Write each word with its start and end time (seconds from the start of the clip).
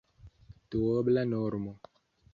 Duobla 0.69 1.23
normo! 1.35 1.73